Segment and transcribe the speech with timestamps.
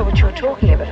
[0.00, 0.88] know what you're talking about.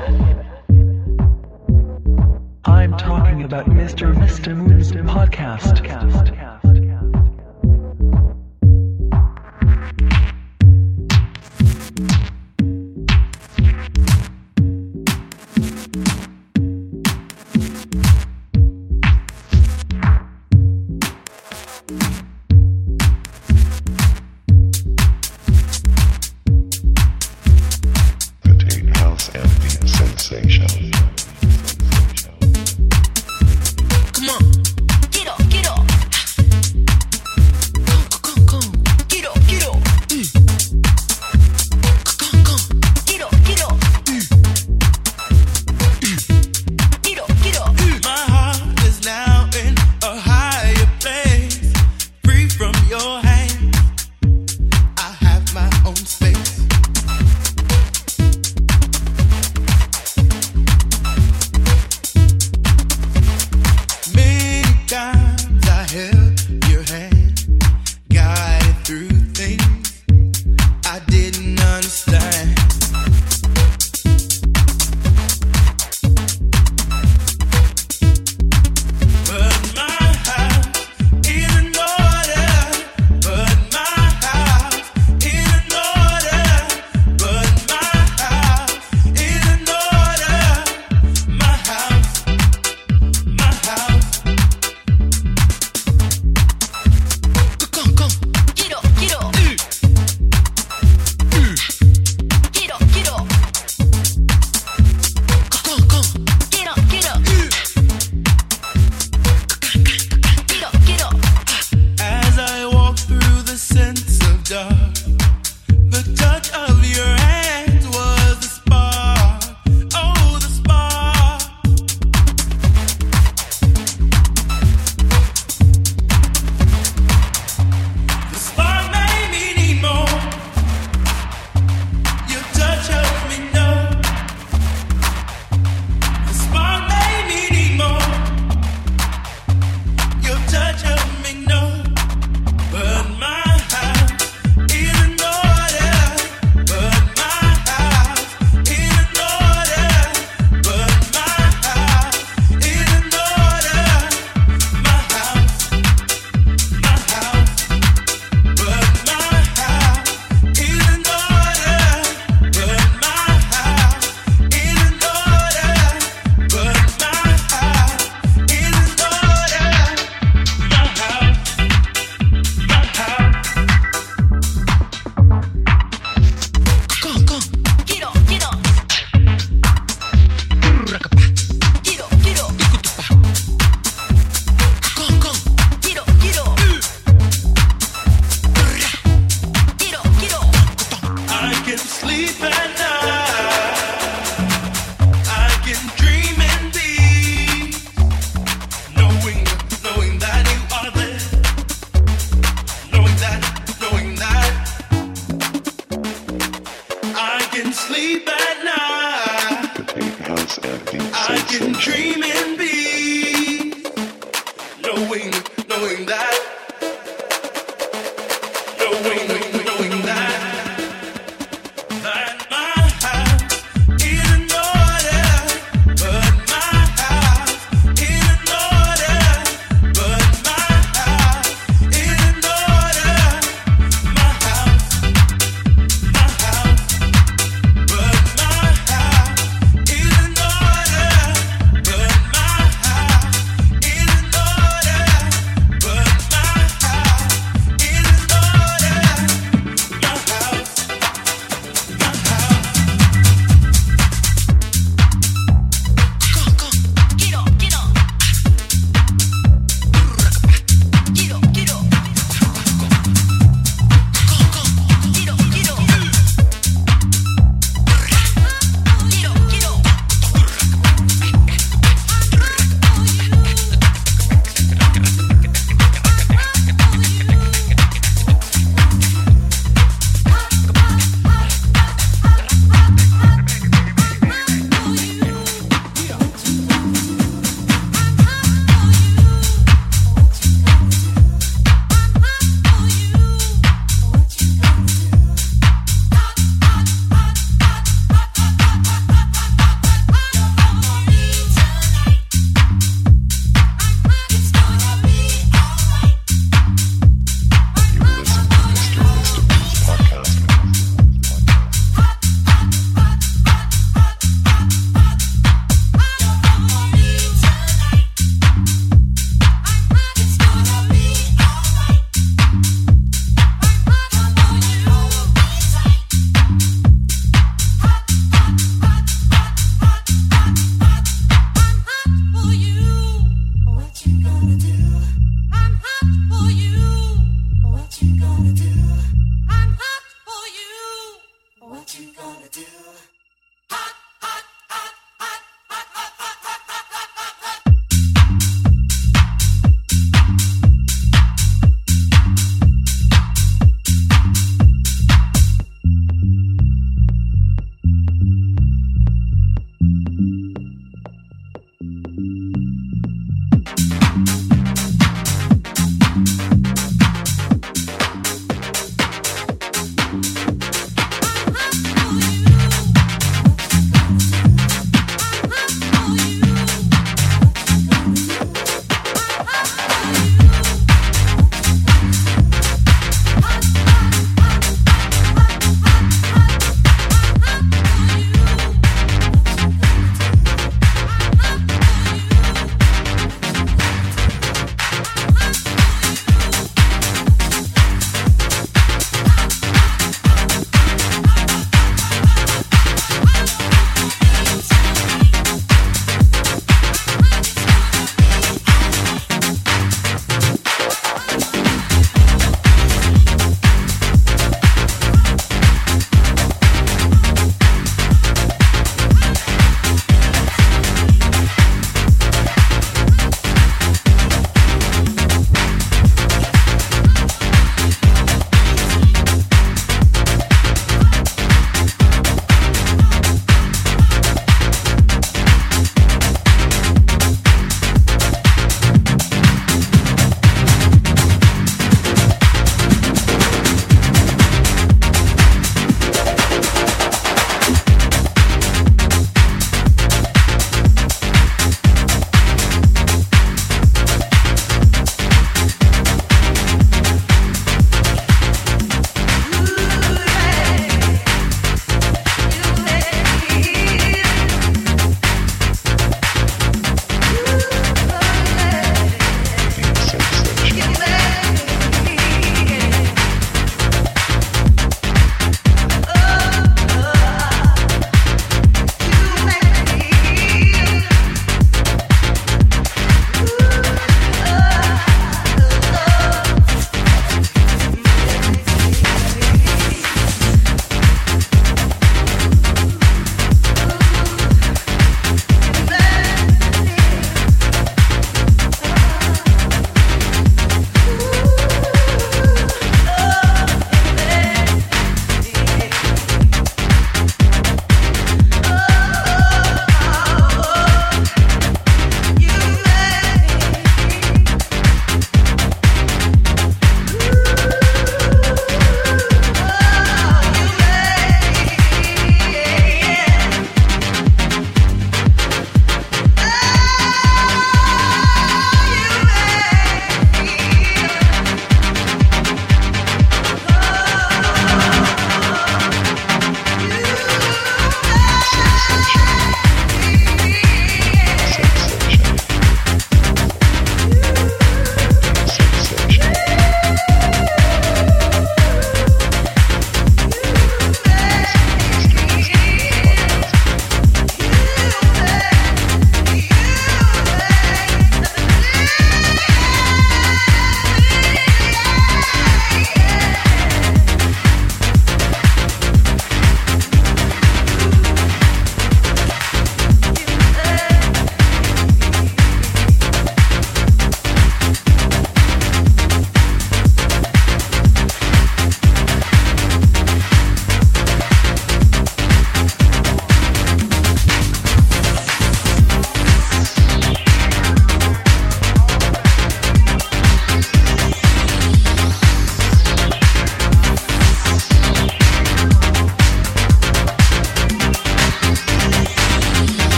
[2.67, 4.15] I'm talking about Mr.
[4.15, 4.55] Mr.
[4.55, 5.83] Moon's podcast.
[5.83, 6.48] podcast.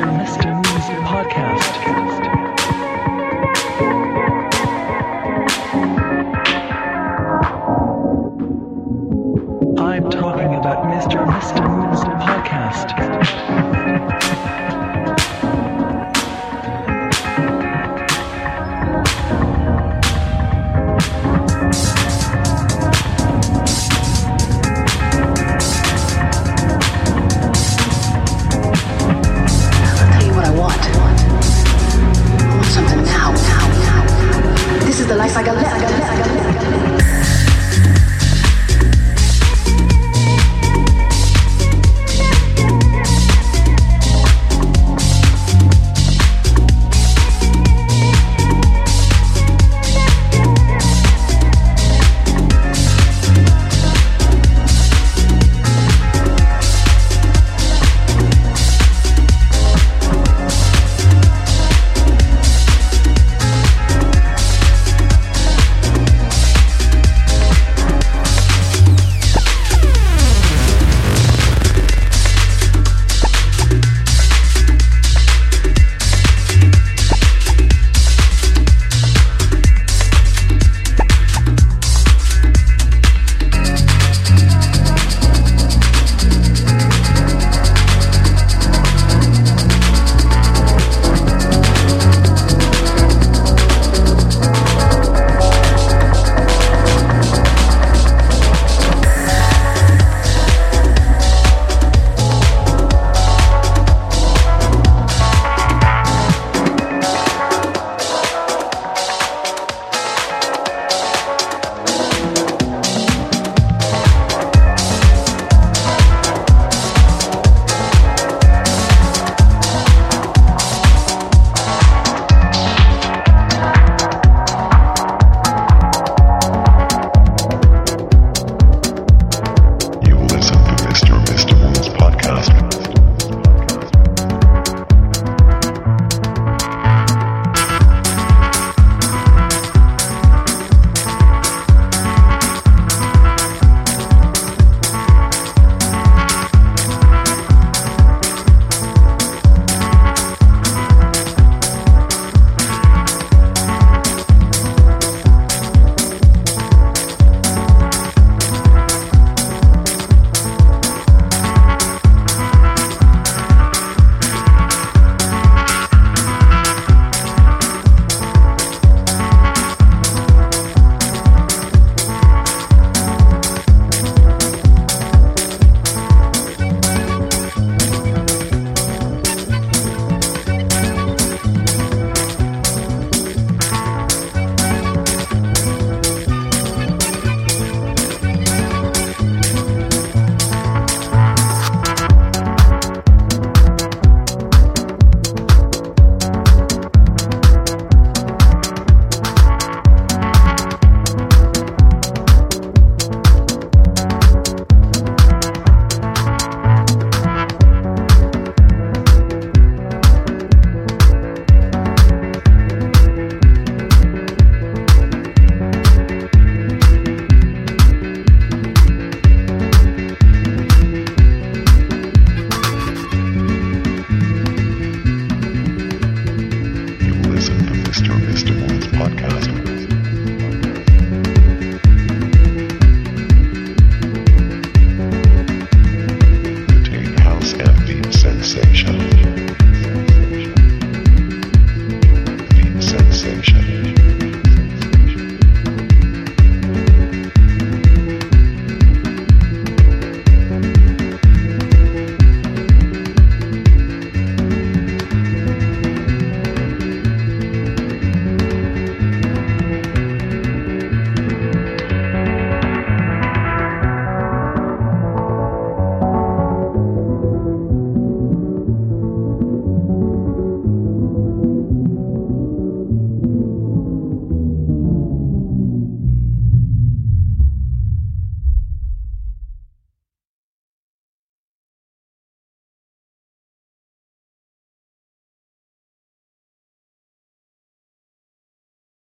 [0.00, 0.16] Mr.
[0.16, 0.49] Mr.